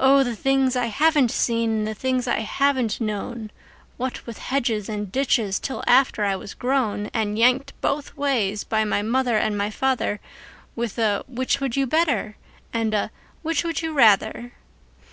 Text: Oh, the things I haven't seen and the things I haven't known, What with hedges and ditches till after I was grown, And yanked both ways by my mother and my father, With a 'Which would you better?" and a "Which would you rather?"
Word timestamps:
Oh, 0.00 0.24
the 0.24 0.34
things 0.34 0.74
I 0.74 0.86
haven't 0.86 1.30
seen 1.30 1.70
and 1.70 1.86
the 1.86 1.94
things 1.94 2.26
I 2.26 2.40
haven't 2.40 3.00
known, 3.00 3.52
What 3.96 4.26
with 4.26 4.38
hedges 4.38 4.88
and 4.88 5.12
ditches 5.12 5.60
till 5.60 5.84
after 5.86 6.24
I 6.24 6.34
was 6.34 6.54
grown, 6.54 7.06
And 7.14 7.38
yanked 7.38 7.80
both 7.80 8.16
ways 8.16 8.64
by 8.64 8.82
my 8.84 9.00
mother 9.02 9.36
and 9.36 9.56
my 9.56 9.70
father, 9.70 10.18
With 10.74 10.98
a 10.98 11.22
'Which 11.28 11.60
would 11.60 11.76
you 11.76 11.86
better?" 11.86 12.36
and 12.72 12.92
a 12.94 13.12
"Which 13.42 13.62
would 13.62 13.80
you 13.80 13.92
rather?" 13.92 14.54